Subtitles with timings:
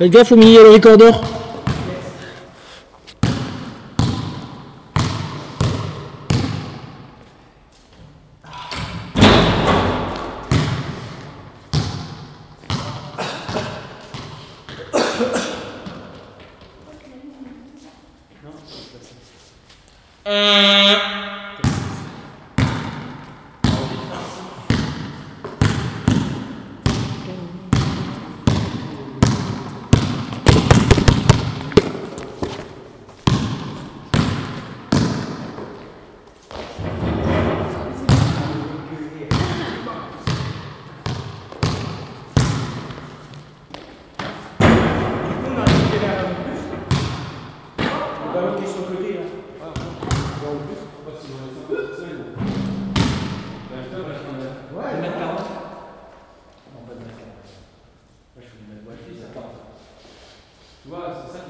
[0.00, 1.10] Faites gaffe au milieu le recorder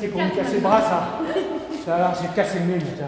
[0.00, 1.20] c'est pour me casser le bras, ça.
[1.84, 3.06] Ça va, j'ai cassé le nez, putain.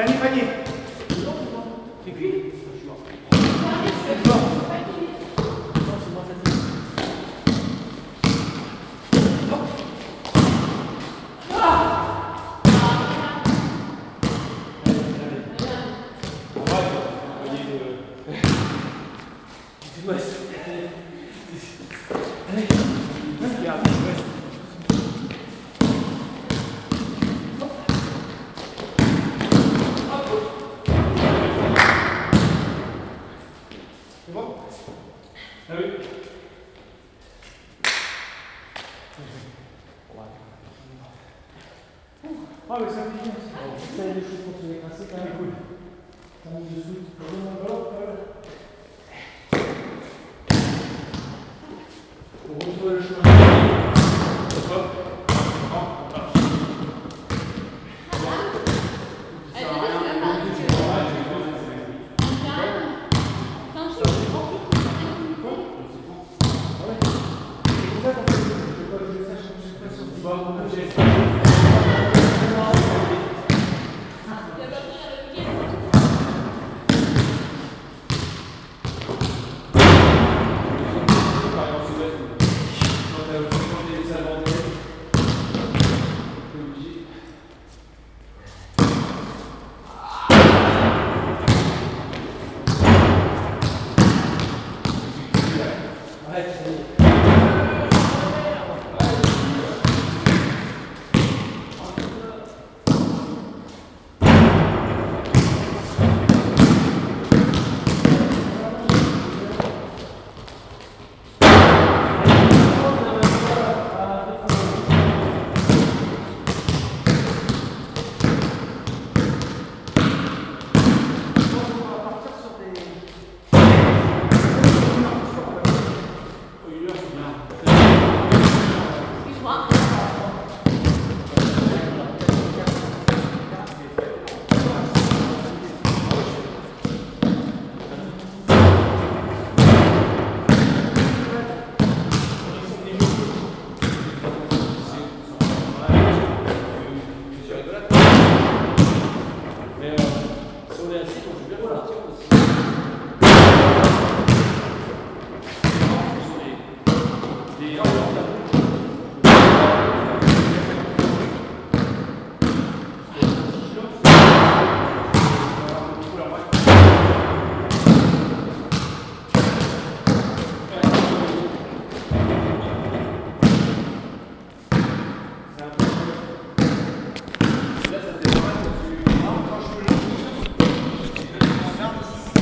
[0.00, 0.42] Да не ходи.
[2.04, 2.39] Тикви.